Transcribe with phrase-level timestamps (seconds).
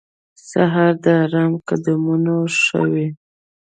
[0.49, 3.07] سهار د آرام قدمونه ښووي.